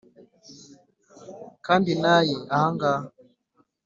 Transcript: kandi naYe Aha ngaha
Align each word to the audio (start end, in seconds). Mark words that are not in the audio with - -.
kandi 1.65 1.91
naYe 2.01 2.35
Aha 2.55 2.67
ngaha 2.75 3.07